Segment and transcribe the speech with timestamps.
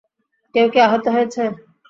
[0.55, 1.41] কেউ কি আহত হয়েছে?